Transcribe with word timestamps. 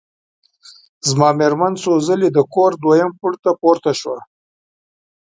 زما 1.09 1.29
مېرمن 1.39 1.73
څو 1.81 1.91
ځلي 2.07 2.29
د 2.33 2.39
کور 2.53 2.71
دویم 2.83 3.11
پوړ 3.19 3.33
ته 3.43 3.51
پورته 3.61 3.91
شوه. 3.99 4.17